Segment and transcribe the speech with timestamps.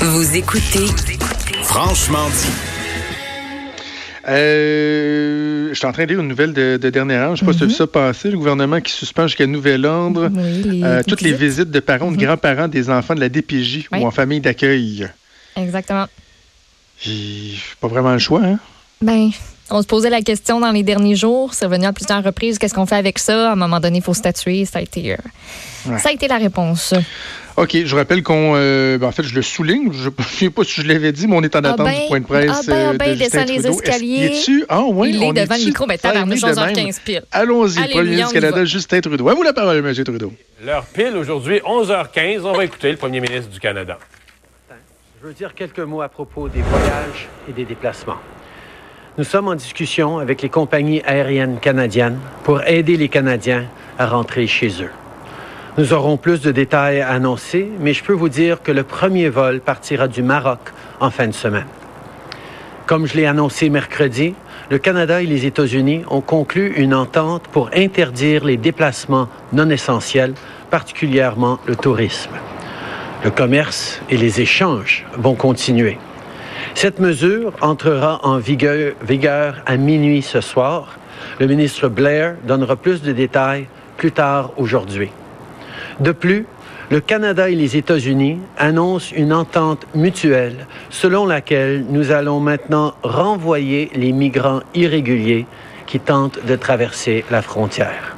[0.00, 0.86] Vous écoutez
[1.62, 2.50] Franchement dit.
[4.28, 7.36] Euh, je suis en train de lire une nouvelle de, de dernière heure.
[7.36, 8.30] Je ne sais pas si tu as vu ça passer.
[8.30, 12.16] Le gouvernement qui suspend jusqu'à nouvel ordre Oui, euh, toutes les visites de parents ou
[12.16, 14.00] de grands-parents des enfants de la DPJ Oui.
[14.00, 15.08] ou en famille d'accueil.
[15.56, 16.06] Exactement.
[17.00, 18.58] J'ai pas vraiment le choix, hein?
[19.00, 19.30] Ben,
[19.72, 21.54] on se posait la question dans les derniers jours.
[21.54, 22.58] C'est revenu à plusieurs reprises.
[22.58, 23.50] Qu'est-ce qu'on fait avec ça?
[23.50, 24.64] À un moment donné, il faut statuer.
[24.64, 25.16] Ça a été, euh,
[25.86, 25.98] Ouais.
[25.98, 26.92] ça a été la réponse.
[27.56, 28.52] OK, je rappelle qu'on.
[28.56, 29.90] euh, ben, en fait, je le souligne.
[29.92, 32.00] Je ne sais pas si je l'avais dit, mais on est en Ah attente ben,
[32.02, 32.50] du point de presse.
[32.52, 34.24] ah ben, ah euh, ben, de Justin descend les escaliers.
[34.26, 34.64] est-tu?
[34.68, 35.86] Ah, oui, il est on devant le est-tu micro.
[35.86, 37.22] Ben, tabarnouche, timé de 11h15 pile.
[37.32, 38.64] Allons-y, Premier ministre du Canada.
[38.64, 39.28] Justin Trudeau.
[39.28, 39.94] À vous la parole, M.
[40.04, 40.32] Trudeau.
[40.64, 42.40] L'heure pile aujourd'hui, 11h15.
[42.44, 43.98] On va écouter le premier ministre du Canada.
[45.22, 48.16] Je veux dire quelques mots à propos des voyages et des déplacements.
[49.18, 53.64] Nous sommes en discussion avec les compagnies aériennes canadiennes pour aider les Canadiens
[53.98, 54.90] à rentrer chez eux.
[55.78, 59.28] Nous aurons plus de détails à annoncer, mais je peux vous dire que le premier
[59.28, 60.60] vol partira du Maroc
[61.00, 61.66] en fin de semaine.
[62.86, 64.34] Comme je l'ai annoncé mercredi,
[64.70, 70.34] le Canada et les États-Unis ont conclu une entente pour interdire les déplacements non essentiels,
[70.70, 72.32] particulièrement le tourisme.
[73.24, 75.98] Le commerce et les échanges vont continuer.
[76.74, 80.98] Cette mesure entrera en vigueur, à minuit ce soir.
[81.38, 85.10] Le ministre Blair donnera plus de détails plus tard aujourd'hui.
[86.00, 86.46] De plus,
[86.90, 93.90] le Canada et les États-Unis annoncent une entente mutuelle selon laquelle nous allons maintenant renvoyer
[93.94, 95.46] les migrants irréguliers
[95.86, 98.16] qui tentent de traverser la frontière.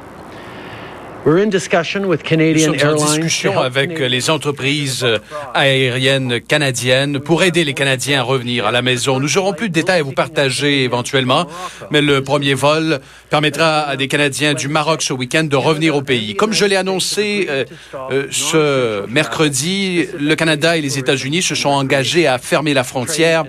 [1.25, 5.19] We're in discussion with Nous Canadian sommes en discussion avec les entreprises euh,
[5.53, 9.21] aériennes canadiennes pour aider les Canadiens à revenir à la maison.
[9.21, 11.47] Nous aurons plus de détails à vous partager éventuellement,
[11.91, 12.99] mais le premier vol
[13.29, 16.35] permettra à des Canadiens du Maroc ce week-end de revenir au pays.
[16.35, 17.63] Comme je l'ai annoncé euh,
[18.11, 23.45] euh, ce mercredi, le Canada et les États-Unis se sont engagés à fermer la frontière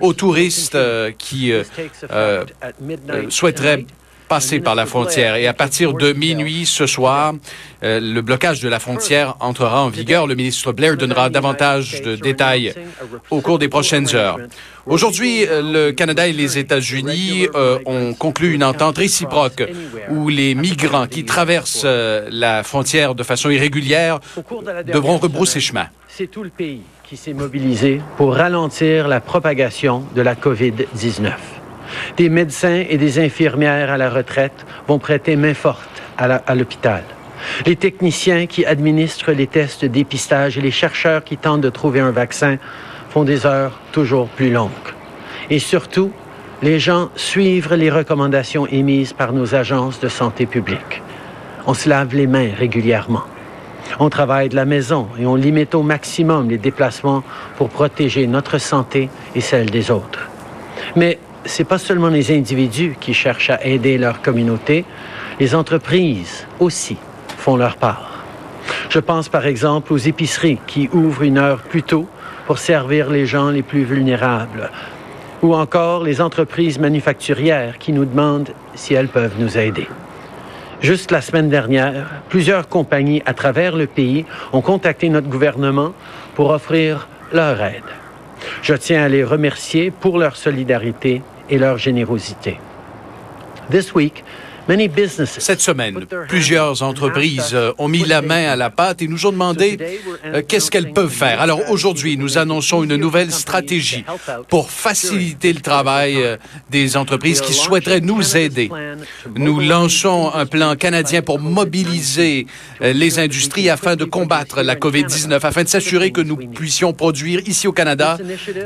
[0.00, 1.52] aux touristes euh, qui
[3.28, 3.84] souhaiteraient
[4.28, 5.36] passer par la frontière.
[5.36, 7.34] Et à partir de minuit ce soir,
[7.82, 10.26] euh, le blocage de la frontière entrera en vigueur.
[10.26, 12.74] Le ministre Blair donnera davantage de détails
[13.30, 14.38] au cours des prochaines heures.
[14.86, 19.64] Aujourd'hui, euh, le Canada et les États-Unis euh, ont conclu une entente réciproque
[20.10, 24.20] où les migrants qui traversent la frontière de façon irrégulière
[24.86, 25.86] devront rebrousser chemin.
[26.08, 31.57] C'est tout le pays qui s'est mobilisé pour ralentir la propagation de la COVID-19.
[32.16, 37.02] Des médecins et des infirmières à la retraite vont prêter main forte à l'hôpital.
[37.66, 42.00] Les techniciens qui administrent les tests de dépistage et les chercheurs qui tentent de trouver
[42.00, 42.56] un vaccin
[43.10, 44.70] font des heures toujours plus longues.
[45.50, 46.12] Et surtout,
[46.62, 51.02] les gens suivent les recommandations émises par nos agences de santé publique.
[51.66, 53.22] On se lave les mains régulièrement.
[54.00, 57.22] On travaille de la maison et on limite au maximum les déplacements
[57.56, 60.28] pour protéger notre santé et celle des autres.
[60.96, 64.84] Mais c'est pas seulement les individus qui cherchent à aider leur communauté,
[65.40, 66.96] les entreprises aussi
[67.36, 68.24] font leur part.
[68.90, 72.08] Je pense par exemple aux épiceries qui ouvrent une heure plus tôt
[72.46, 74.70] pour servir les gens les plus vulnérables,
[75.42, 79.86] ou encore les entreprises manufacturières qui nous demandent si elles peuvent nous aider.
[80.80, 85.92] Juste la semaine dernière, plusieurs compagnies à travers le pays ont contacté notre gouvernement
[86.34, 87.82] pour offrir leur aide.
[88.62, 92.58] Je tiens à les remercier pour leur solidarité et leur générosité.
[93.70, 94.24] This week,
[95.38, 99.32] Cette semaine, plusieurs entreprises euh, ont mis la main à la pâte et nous ont
[99.32, 99.78] demandé
[100.26, 101.40] euh, qu'est-ce qu'elles peuvent faire?
[101.40, 104.04] Alors aujourd'hui, nous annonçons une nouvelle stratégie
[104.48, 106.36] pour faciliter le travail euh,
[106.70, 108.70] des entreprises qui souhaiteraient nous aider.
[109.36, 112.46] Nous lançons un plan canadien pour mobiliser
[112.82, 117.40] euh, les industries afin de combattre la COVID-19, afin de s'assurer que nous puissions produire
[117.46, 118.18] ici au Canada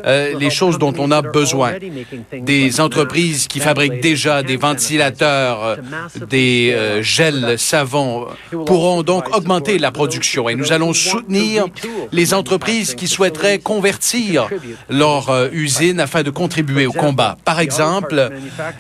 [0.05, 1.75] les choses dont on a besoin.
[2.33, 5.79] Des entreprises qui fabriquent déjà des ventilateurs,
[6.29, 8.27] des euh, gels savons
[8.67, 11.67] pourront donc augmenter la production et nous allons soutenir
[12.13, 14.49] les entreprises qui souhaiteraient convertir
[14.89, 17.37] leur euh, usine afin de contribuer au combat.
[17.45, 18.31] Par exemple,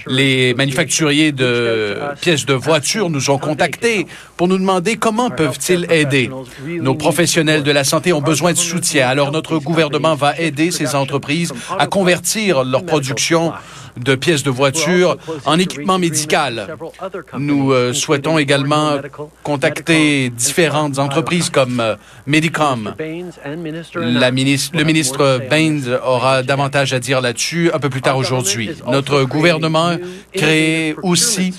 [0.07, 4.07] les manufacturiers de pièces de voitures nous ont contactés
[4.37, 6.31] pour nous demander comment peuvent-ils aider.
[6.67, 9.09] Nos professionnels de la santé ont besoin de soutien.
[9.09, 13.53] Alors notre gouvernement va aider ces entreprises à convertir leur production
[13.97, 16.77] de pièces de voiture en équipement médical.
[17.39, 18.97] Nous euh, souhaitons également
[19.43, 21.97] contacter différentes entreprises comme euh,
[22.27, 22.95] Medicom.
[23.95, 28.71] La ministre, le ministre Baines aura davantage à dire là-dessus un peu plus tard aujourd'hui.
[28.89, 29.97] Notre gouvernement
[30.35, 31.55] crée aussi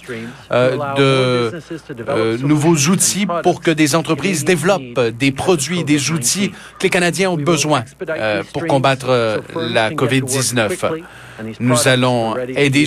[0.52, 6.90] euh, de nouveaux outils pour que des entreprises développent des produits, des outils que les
[6.90, 7.84] Canadiens ont besoin
[8.54, 11.04] pour combattre la COVID-19.
[11.60, 12.86] Nous allons aider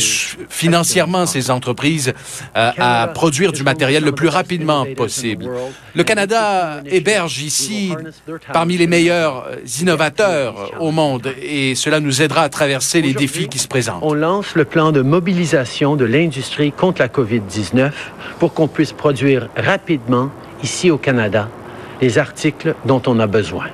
[0.49, 2.13] financièrement ces entreprises
[2.57, 5.49] euh, à produire du matériel le plus rapidement possible.
[5.95, 7.93] Le Canada héberge ici
[8.53, 9.49] parmi les meilleurs
[9.81, 14.03] innovateurs au monde et cela nous aidera à traverser les défis qui se présentent.
[14.03, 17.91] On lance le plan de mobilisation de l'industrie contre la COVID-19
[18.39, 20.31] pour qu'on puisse produire rapidement
[20.63, 21.49] ici au Canada
[22.01, 23.67] les articles dont on a besoin.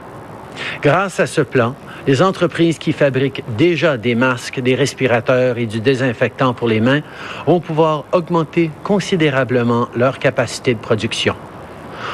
[0.83, 1.75] Grâce à ce plan,
[2.07, 7.01] les entreprises qui fabriquent déjà des masques, des respirateurs et du désinfectant pour les mains
[7.47, 11.35] vont pouvoir augmenter considérablement leur capacité de production.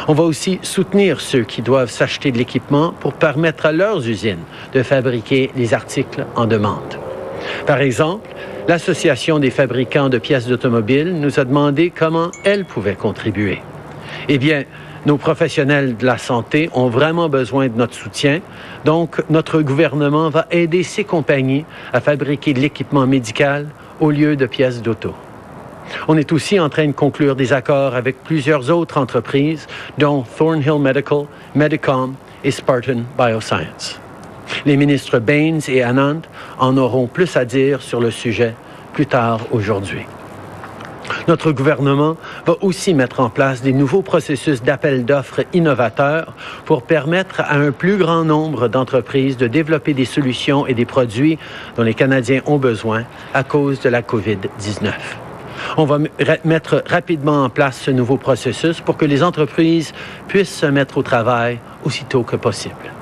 [0.07, 4.45] On va aussi soutenir ceux qui doivent s'acheter de l'équipement pour permettre à leurs usines
[4.73, 6.99] de fabriquer les articles en demande.
[7.67, 8.29] Par exemple,
[8.67, 13.63] l'Association des fabricants de pièces d'automobile nous a demandé comment elle pouvait contribuer.
[14.29, 14.65] Eh bien,
[15.09, 18.41] nos professionnels de la santé ont vraiment besoin de notre soutien.
[18.85, 21.65] Donc, notre gouvernement va aider ces compagnies
[21.95, 23.69] à fabriquer de l'équipement médical
[24.01, 25.15] au lieu de pièces d'auto.
[26.09, 29.67] On est aussi en train de conclure des accords avec plusieurs autres entreprises,
[29.97, 32.15] dont Thornhill Medical, Medicom
[32.45, 33.99] et Spartan Bioscience.
[34.67, 36.21] Les ministres Baines et Anand
[36.59, 38.55] en auront plus à dire sur le sujet
[38.93, 40.05] plus tard aujourd'hui.
[41.27, 42.17] Notre gouvernement
[42.47, 46.33] va aussi mettre en place des nouveaux processus d'appel d'offres innovateurs
[46.65, 51.39] pour permettre à un plus grand nombre d'entreprises de développer des solutions et des produits
[51.77, 54.93] dont les Canadiens ont besoin à cause de la COVID-19.
[55.77, 55.99] On va
[56.45, 59.93] mettre rapidement en place ce nouveau processus pour que les entreprises
[60.29, 62.98] puissent se mettre au travail aussitôt que possible.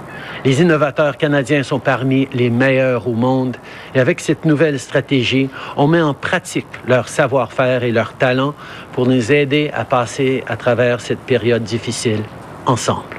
[0.46, 3.56] Les innovateurs canadiens sont parmi les meilleurs au monde
[3.96, 8.54] et avec cette nouvelle stratégie, on met en pratique leur savoir-faire et leur talent
[8.93, 12.22] pour nous aider à passer à travers cette période difficile
[12.64, 13.16] ensemble.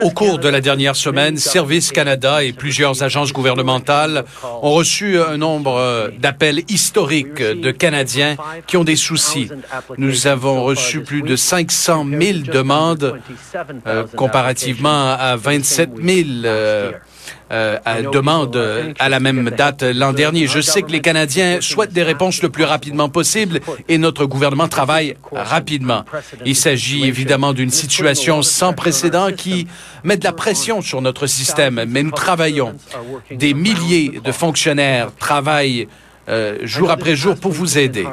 [0.00, 4.24] Au cours de la dernière semaine, Service Canada et plusieurs agences gouvernementales
[4.62, 8.36] ont reçu un nombre d'appels historiques de Canadiens
[8.66, 9.48] qui ont des soucis.
[9.98, 13.18] Nous avons reçu plus de 500 000 demandes
[13.86, 16.92] euh, comparativement à 27 000 euh, euh,
[17.50, 20.46] demande à la même date l'an dernier.
[20.46, 24.68] Je sais que les Canadiens souhaitent des réponses le plus rapidement possible et notre gouvernement
[24.68, 26.04] travaille rapidement.
[26.44, 29.66] Il s'agit évidemment d'une situation sans précédent qui
[30.04, 32.74] met de la pression sur notre système, mais nous travaillons.
[33.30, 35.88] Des milliers de fonctionnaires travaillent
[36.28, 38.06] euh, jour après jour pour vous aider.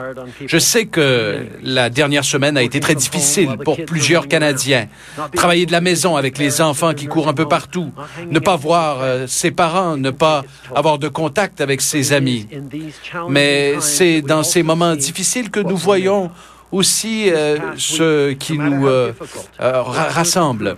[0.45, 4.87] Je sais que la dernière semaine a été très difficile pour plusieurs Canadiens.
[5.35, 7.91] Travailler de la maison avec les enfants qui courent un peu partout,
[8.29, 10.43] ne pas voir euh, ses parents, ne pas
[10.73, 12.47] avoir de contact avec ses amis.
[13.29, 16.31] Mais c'est dans ces moments difficiles que nous voyons
[16.71, 19.13] aussi euh, ce qui nous euh,
[19.61, 20.77] euh, rassemble.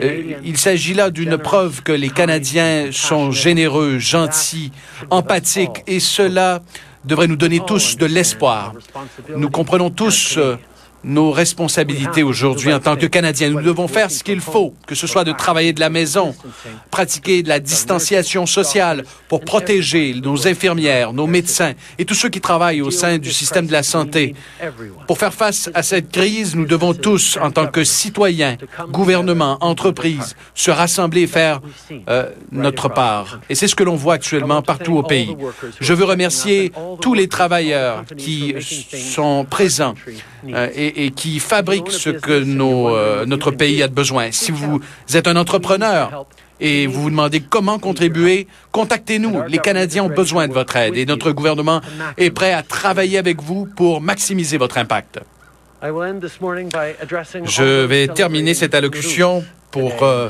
[0.00, 4.72] il s'agit là d'une preuve que les Canadiens sont généreux, gentils,
[5.10, 6.60] empathiques, et cela
[7.04, 8.74] devrait nous donner tous de l'espoir.
[9.34, 10.38] Nous comprenons tous
[11.04, 13.50] nos responsabilités aujourd'hui en tant que Canadiens.
[13.50, 16.34] Nous devons faire ce qu'il faut, que ce soit de travailler de la maison,
[16.90, 22.40] pratiquer de la distanciation sociale pour protéger nos infirmières, nos médecins et tous ceux qui
[22.40, 24.34] travaillent au sein du système de la santé.
[25.06, 28.56] Pour faire face à cette crise, nous devons tous, en tant que citoyens,
[28.88, 31.60] gouvernements, entreprises, se rassembler et faire
[32.08, 33.40] euh, notre part.
[33.48, 35.36] Et c'est ce que l'on voit actuellement partout au pays.
[35.80, 39.94] Je veux remercier tous les travailleurs qui sont présents
[40.48, 44.32] euh, et, et, qui fabriquent ce que nos, euh, notre pays a de besoin.
[44.32, 44.80] Si vous
[45.14, 46.26] êtes un entrepreneur
[46.60, 49.42] et vous vous demandez comment contribuer, contactez-nous.
[49.48, 51.80] Les Canadiens ont besoin de votre aide et notre gouvernement
[52.16, 55.20] est prêt à travailler avec vous pour maximiser votre impact.
[55.82, 55.88] Je
[57.86, 60.28] vais terminer cette allocution pour euh,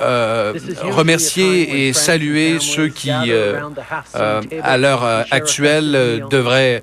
[0.00, 0.54] euh,
[0.90, 3.60] remercier et saluer ceux qui, euh,
[4.62, 6.82] à l'heure actuelle, devraient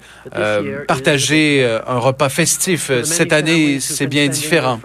[0.88, 2.92] partager un repas festif.
[3.04, 4.80] Cette année, c'est bien différent.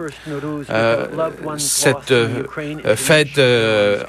[1.57, 2.13] cette
[2.95, 3.39] fête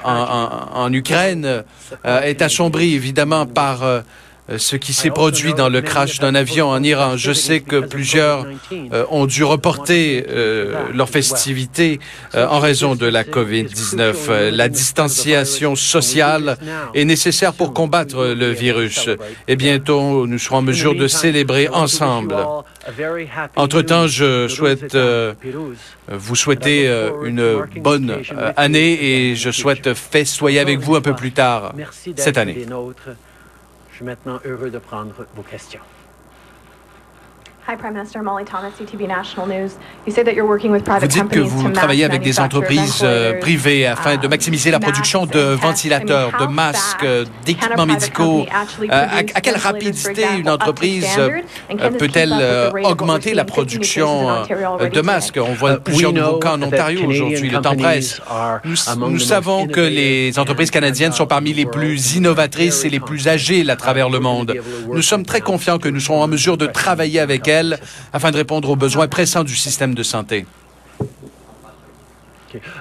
[0.03, 1.63] en, en, en, Ukraine
[2.05, 3.83] est assombrie, évidemment, par
[4.57, 7.17] ce qui s'est produit dans le crash d'un avion en Iran.
[7.17, 8.45] Je sais que plusieurs
[9.09, 10.25] ont dû reporter
[10.93, 11.99] leurs festivités
[12.33, 14.49] en raison de la COVID-19.
[14.49, 16.57] La distanciation sociale
[16.93, 19.09] est nécessaire pour combattre le virus.
[19.47, 22.35] Et bientôt, nous serons en mesure de célébrer ensemble.
[23.55, 24.97] Entre-temps, je souhaite
[26.09, 26.87] vous souhaiter
[27.23, 28.17] une bonne
[28.57, 31.73] année et je souhaite festoyer avec vous un peu plus tard
[32.15, 32.65] cette année.
[34.01, 35.79] Suis maintenant heureux de prendre vos questions.
[37.67, 39.77] Hi, Prime Minister Molly Thomas, CTV National News.
[40.07, 43.01] You say that you're working with private Vous dites que vous travaillez avec des entreprises
[43.03, 47.05] euh, privées afin de maximiser la production de ventilateurs, de masques,
[47.45, 48.45] d'équipements médicaux.
[48.81, 52.33] Euh, à, à, quelle rapidité une entreprise euh, peut-elle
[52.83, 55.37] augmenter la production de masques?
[55.39, 57.51] On voit plusieurs nouveaux cas en Ontario aujourd'hui.
[57.51, 58.21] Le temps presse.
[58.65, 63.27] Nous, nous savons que les entreprises canadiennes sont parmi les plus innovatrices et les plus
[63.27, 64.55] agiles à travers le monde.
[64.91, 67.50] Nous sommes très confiants que nous serons en mesure de travailler avec elles
[68.13, 70.45] afin de répondre aux besoins pressants du système de santé.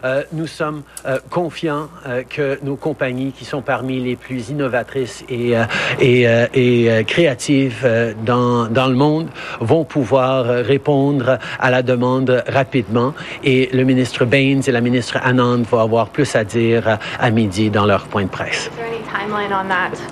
[0.05, 5.25] Euh, nous sommes euh, confiants euh, que nos compagnies, qui sont parmi les plus innovatrices
[5.29, 5.55] et,
[6.01, 7.89] et, et créatives
[8.25, 9.29] dans, dans, le monde,
[9.61, 13.15] vont pouvoir répondre à la demande rapidement.
[13.45, 17.71] Et le ministre Baines et la ministre Anand vont avoir plus à dire à midi
[17.71, 18.71] dans leur point de presse.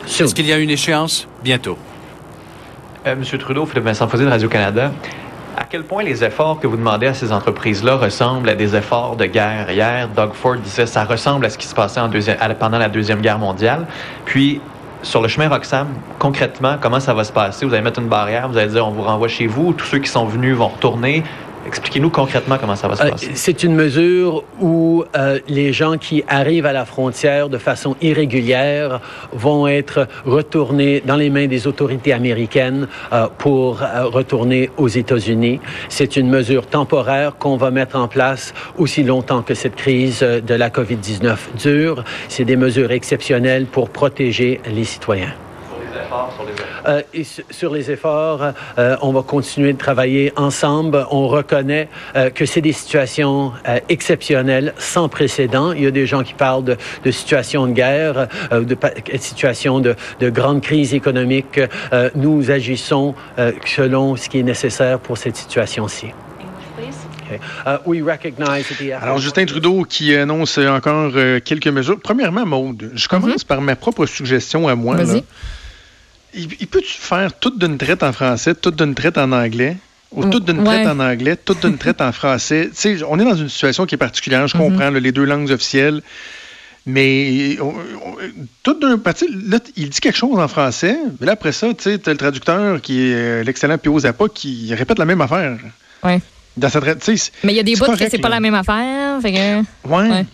[0.06, 1.26] Est-ce qu'il y a une échéance?
[1.42, 1.78] Bientôt?
[3.06, 4.90] Euh, Monsieur Trudeau, Philippe Vincent Fossé de Radio-Canada.
[5.56, 9.16] À quel point les efforts que vous demandez à ces entreprises-là ressemblent à des efforts
[9.16, 9.70] de guerre?
[9.70, 12.00] Hier, Doug Ford disait ça ressemble à ce qui se passait
[12.58, 13.86] pendant la Deuxième Guerre mondiale.
[14.24, 14.60] Puis,
[15.02, 15.86] sur le chemin Roxham,
[16.18, 17.64] concrètement, comment ça va se passer?
[17.64, 19.98] Vous allez mettre une barrière, vous allez dire on vous renvoie chez vous, tous ceux
[19.98, 21.22] qui sont venus vont retourner.
[21.66, 23.30] Expliquez-nous concrètement comment ça va se euh, passer.
[23.34, 29.00] C'est une mesure où euh, les gens qui arrivent à la frontière de façon irrégulière
[29.32, 35.60] vont être retournés dans les mains des autorités américaines euh, pour retourner aux États-Unis.
[35.88, 40.54] C'est une mesure temporaire qu'on va mettre en place aussi longtemps que cette crise de
[40.54, 42.04] la COVID-19 dure.
[42.28, 45.34] C'est des mesures exceptionnelles pour protéger les citoyens.
[46.86, 51.06] Euh, et sur les efforts, euh, on va continuer de travailler ensemble.
[51.10, 53.52] On reconnaît euh, que c'est des situations
[53.88, 55.72] exceptionnelles, sans précédent.
[55.72, 58.76] Il y a des gens qui parlent de, de situations de guerre, de
[59.18, 61.60] situations de, de grande crise économique.
[62.14, 63.14] nous agissons
[63.64, 66.08] selon ce qui est nécessaire pour cette situation-ci.
[69.02, 71.12] Alors, Justin Trudeau qui annonce encore
[71.44, 71.98] quelques mesures.
[72.02, 73.46] Premièrement, Maude, je commence mm-hmm.
[73.46, 74.96] par ma propre suggestion à moi.
[74.96, 75.04] Là
[76.34, 79.76] il, peut-tu faire toute d'une traite en français, toute d'une traite en anglais?
[80.12, 82.70] Ou toute d'une traite en anglais, toute d'une traite en français.
[82.70, 84.58] Tu sais, on est dans une situation qui est particulière, je mm-hmm.
[84.58, 86.02] comprends, les deux langues officielles.
[86.86, 87.58] Mais
[88.62, 91.82] tout d'un parti, là, il dit quelque chose en français, mais là, après ça, tu
[91.82, 95.58] sais, le traducteur qui est euh, l'excellent Pio Zappa qui répète la même affaire.
[96.02, 96.12] Oui.
[96.56, 96.84] Dans cette,
[97.44, 99.20] mais il y a des bouts que c'est pas la même affaire.
[99.20, 99.58] Fait que...
[99.86, 100.24] ouais.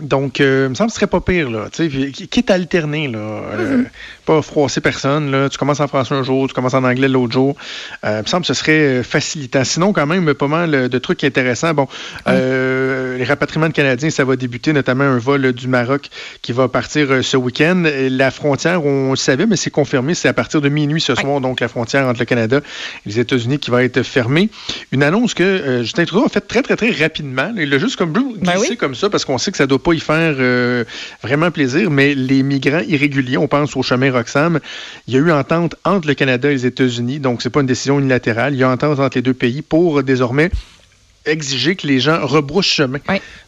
[0.00, 1.68] Donc, euh, il me semble que ce serait pas pire, là.
[1.70, 3.18] Quitte à alterner, là.
[3.18, 3.86] Euh, mm-hmm.
[4.26, 5.48] pas froisser personne, là.
[5.48, 7.56] Tu commences en français un jour, tu commences en anglais l'autre jour.
[8.04, 9.64] Euh, il me semble que ce serait facilitant.
[9.64, 11.74] Sinon, quand même, pas mal de trucs intéressants.
[11.74, 11.88] Bon,
[12.26, 16.08] les rapatriements de Canadiens, ça va débuter, notamment un vol du Maroc
[16.42, 17.84] qui va partir ce week-end.
[18.10, 21.40] La frontière, on le savait, mais c'est confirmé, c'est à partir de minuit ce soir,
[21.40, 22.58] donc la frontière entre le Canada
[23.06, 24.50] et les États-Unis qui va être fermée.
[24.92, 27.52] Une annonce que Justin Trudeau a faite très, très, très rapidement.
[27.56, 29.89] Il a juste comme ben glissé comme ça parce qu'on sait que ça doit pas
[29.94, 30.84] y faire euh,
[31.22, 34.60] vraiment plaisir, mais les migrants irréguliers, on pense au chemin Roxham,
[35.06, 37.66] il y a eu entente entre le Canada et les États-Unis, donc c'est pas une
[37.66, 38.54] décision unilatérale.
[38.54, 40.50] Il y a entente entre les deux pays pour désormais
[41.26, 42.98] exiger que les gens rebroussent chemin.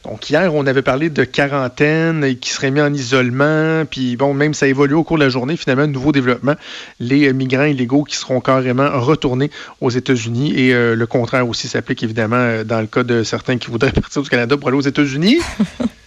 [0.04, 4.34] Donc hier, on avait parlé de quarantaine et qui serait mis en isolement, puis bon,
[4.34, 6.54] même ça évolue au cours de la journée, finalement, nouveau développement,
[7.00, 11.68] les euh, migrants illégaux qui seront carrément retournés aux États-Unis et euh, le contraire aussi
[11.68, 14.82] s'applique évidemment dans le cas de certains qui voudraient partir du Canada pour aller aux
[14.82, 15.38] États-Unis.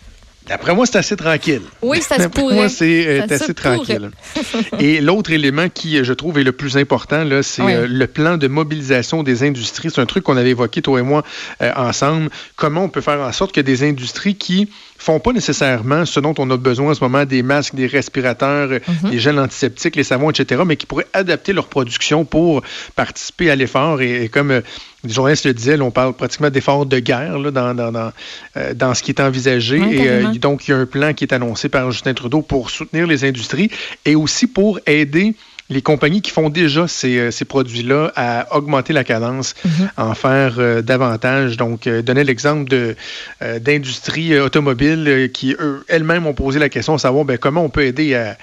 [0.48, 1.62] D'après moi, c'est assez tranquille.
[1.82, 2.56] Oui, ça se pourrait.
[2.56, 4.12] moi, c'est euh, assez tranquille.
[4.80, 8.38] Et l'autre élément qui, je trouve, est le plus important, là, c'est euh, le plan
[8.38, 9.90] de mobilisation des industries.
[9.90, 11.24] C'est un truc qu'on avait évoqué, toi et moi,
[11.62, 12.30] euh, ensemble.
[12.56, 14.70] Comment on peut faire en sorte que des industries qui
[15.06, 18.70] font pas nécessairement ce dont on a besoin en ce moment, des masques, des respirateurs,
[18.70, 19.12] mhm.
[19.12, 22.64] des gels antiseptiques, les savons, etc., mais qui pourraient adapter leur production pour
[22.96, 24.02] participer à l'effort.
[24.02, 24.62] Et, comme euh,
[25.04, 28.12] les journalistes le disaient, on parle pratiquement d'efforts de guerre là, dans, dans, dans,
[28.58, 29.78] euh, dans, ce qui est envisagé.
[29.78, 32.72] et euh, donc, il y a un plan qui est annoncé par Justin Trudeau pour
[32.72, 33.70] soutenir les industries
[34.06, 35.36] et aussi pour aider
[35.70, 39.90] les compagnies qui font déjà ces, euh, ces produits-là à augmenter la cadence, mhm.
[39.98, 41.58] en faire euh, davantage.
[41.58, 42.96] Donc, euh, donner l'exemple
[43.62, 45.56] d'industries automobiles qui,
[45.88, 48.38] elles-mêmes, ont posé la question de savoir ben, comment on peut aider à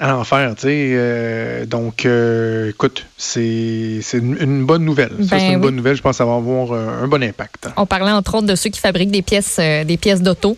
[0.00, 0.92] à sais.
[0.94, 5.10] euh, donc, euh, écoute, c'est une, une bonne nouvelle.
[5.10, 5.60] ça, Ben c'est une oui.
[5.60, 5.96] bonne nouvelle.
[5.96, 7.68] Je pense que ça va avoir euh, un bon impact.
[7.76, 10.56] On parlait entre autres de ceux qui fabriquent des pièces, euh, des pièces d'auto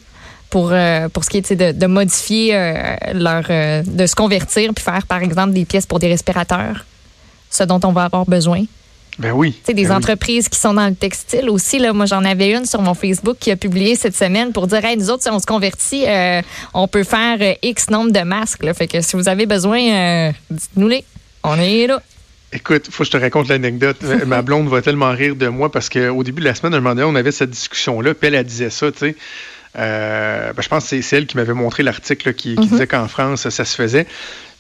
[0.52, 4.75] pour, euh, pour ce qui est de, de modifier euh, leur, euh, de se convertir
[4.75, 6.85] puis faire par exemple des pièces pour des respirateurs,
[7.50, 8.62] ce dont on va avoir besoin.
[9.18, 9.52] Ben oui.
[9.52, 9.97] Tu sais, des ben oui.
[9.97, 11.78] entreprises qui sont dans le textile aussi.
[11.78, 14.85] Là, moi, j'en avais une sur mon Facebook qui a publié cette semaine pour dire,
[14.85, 16.04] hey, nous autres, si on se convertit,
[16.75, 18.62] on peut faire X nombre de masques.
[18.62, 18.73] Là.
[18.75, 21.04] Fait que si vous avez besoin, dites-nous-les.
[21.44, 22.02] On est là.
[22.54, 23.99] Écoute, faut que je te raconte l'anecdote.
[24.26, 26.94] Ma blonde va tellement rire de moi parce qu'au début de la semaine, un moment
[26.94, 29.16] donné, on avait cette discussion-là, puis elle, elle disait ça, tu sais.
[29.78, 33.08] Euh, ben, je pense que c'est- elle qui m'avait montré l'article qui, qui disait qu'en
[33.08, 34.06] France, ça se faisait.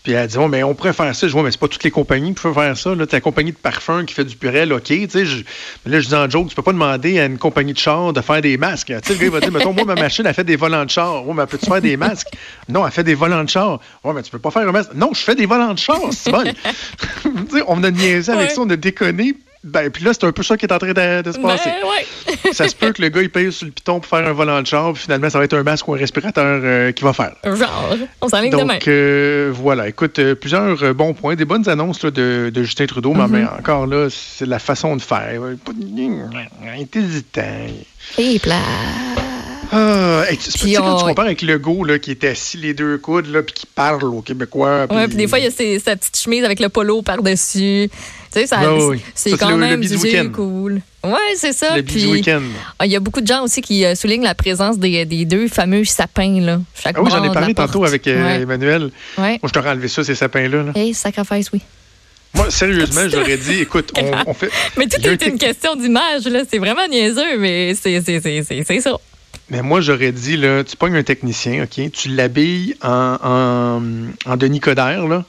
[0.02, 1.28] Puis elle dit, oh, mais on pourrait faire ça.
[1.28, 2.92] Je vois, mais c'est pas toutes les compagnies qui peuvent faire ça.
[2.92, 4.82] Là, t'as la compagnie de parfum qui fait du purel, OK.
[4.86, 5.44] Tu sais, je-
[5.86, 8.12] mais là, je dis en joke, tu peux pas demander à une compagnie de char
[8.12, 8.88] de faire des masques.
[8.88, 10.84] Tu sais, le gars, il va dire, mettons, moi, ma machine, elle fait des volants
[10.84, 11.24] de char.
[11.24, 12.26] Ouais, mais peux-tu faire des masques?
[12.68, 13.78] Non, elle fait des volants de char.
[14.02, 14.90] Ouais, mais tu peux pas faire un masque.
[14.94, 16.42] Non, je fais des volants de char, c'est bon.
[17.68, 18.54] On a niaisé avec Ouais.
[18.56, 19.36] ça, on a déconné.
[19.64, 21.70] Ben, puis là, c'est un peu ça qui est en train de, de se passer.
[21.70, 22.52] Ben, ouais.
[22.52, 24.60] Ça se peut que le gars, il paye sur le piton pour faire un volant
[24.60, 27.12] de char, puis finalement, ça va être un masque ou un respirateur euh, qui va
[27.12, 27.32] faire.
[27.44, 28.74] Genre, on s'enligne demain.
[28.74, 29.86] Donc, euh, voilà.
[29.88, 33.28] Écoute, euh, plusieurs euh, bons points, des bonnes annonces là, de, de Justin Trudeau, Mm-hmm.
[33.28, 35.40] mais encore là, c'est la façon de faire.
[35.78, 36.20] Il
[36.80, 37.42] est hésitant.
[38.18, 38.56] Et plat.
[39.72, 42.98] Ah, hey, Puis sais, quand tu compares avec Legault, là, qui était assis les deux
[42.98, 44.86] coudes, là, puis qui parle aux Québécois.
[44.90, 47.88] Ouais, puis des fois, il y a ses- sa petite chemise avec le polo par-dessus.
[47.90, 49.00] Tu sais, ça, oui.
[49.14, 49.90] c'est c'est quand le- le même beat
[50.22, 50.80] du cool.
[51.04, 51.76] Ouais, c'est ça.
[51.76, 52.22] Le Puis,
[52.78, 55.24] ah, il y a beaucoup de gens aussi qui euh, soulignent la présence des, des
[55.24, 56.60] deux fameux sapins, là.
[56.74, 58.42] Chaque Ah oui, j'en ai parlé tantôt avec euh, Ouais.
[58.42, 58.90] Emmanuel.
[59.18, 59.38] Ouais.
[59.42, 60.62] Moi, je t'aurais enlevé ça, ces sapins-là.
[60.62, 60.72] là.
[60.74, 61.60] Hey, sacrifice, oui.
[62.34, 64.50] Moi, sérieusement, j'aurais dit, écoute, on, on fait.
[64.78, 66.42] Mais tout est une question d'image, là.
[66.48, 68.96] C'est vraiment niaiseux, mais c'est c'est- c'est- c'est- c'est ça.
[69.52, 71.92] Mais moi, j'aurais dit, là, tu pognes un technicien, OK?
[71.92, 73.82] Tu l'habilles en, en,
[74.32, 75.24] en Denis Coderre, là.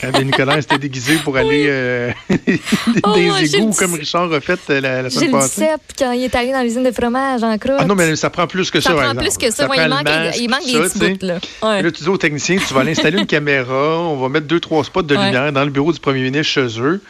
[0.00, 2.10] Quand Denis Coderre s'était déguisé pour aller euh,
[3.04, 5.60] Oh, j'ai égouts, le- comme Richard a fait euh, la, la J'ai semaine le passée.
[5.66, 7.76] cep quand il est allé dans l'usine de fromage en croûte.
[7.78, 9.68] Ah non, mais ça prend plus que ça, ça prend plus que ça.
[9.68, 11.38] Ouais, prend il, manque, masque, il manque des ça, petits bouts, là.
[11.62, 11.82] Ouais.
[11.82, 14.58] Là, tu dis au technicien, tu vas aller installer une caméra, on va mettre deux,
[14.60, 15.26] trois spots de Ouais.
[15.26, 17.00] lumière dans le bureau du premier ministre chez eux.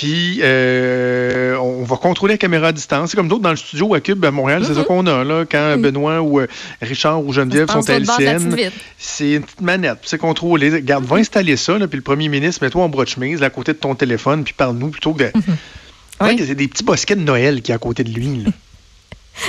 [0.00, 3.10] Puis, euh, on va contrôler la caméra à distance.
[3.10, 5.24] C'est comme d'autres dans le studio à Cube à Montréal, c'est ça qu'on a.
[5.24, 6.46] Là, quand Benoît ou euh,
[6.80, 7.82] Richard ou Geneviève Mm-hmm.
[7.82, 9.98] Sont à LCN, c'est une petite manette.
[10.00, 10.70] puis C'est contrôlé.
[10.70, 11.76] Regarde, va installer ça.
[11.76, 13.94] Là, puis le premier ministre, mets-toi en bras de chemise là, à côté de ton
[13.94, 15.28] téléphone, puis parle-nous plutôt que de.
[15.28, 16.46] Mm-hmm.
[16.46, 18.44] C'est des petits bosquets de Noël qui est à côté de lui.
[18.44, 18.50] là.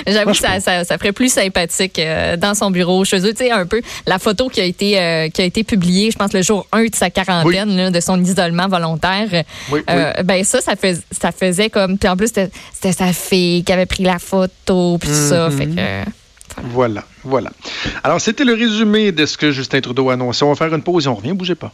[0.08, 3.32] J'avoue que ça, ça, ça ferait plus sympathique euh, dans son bureau chez eux.
[3.32, 6.18] Tu sais, un peu la photo qui a été euh, qui a été publiée, je
[6.18, 9.44] pense, le jour 1 de sa quarantaine, là, de son isolement volontaire.
[9.72, 11.98] Oui, Euh, Ben ça, ça, fais- ça faisait comme...
[11.98, 15.50] Puis en plus, c'était sa fille qui avait pris la photo, puis tout ça.
[15.52, 15.80] Fait que...
[15.80, 16.04] euh,
[16.64, 17.52] Voilà, voilà.
[18.04, 20.44] Alors, c'était le résumé de ce que Justin Trudeau a annoncé.
[20.44, 21.34] On va faire une pause et on revient.
[21.34, 21.72] Bougez pas.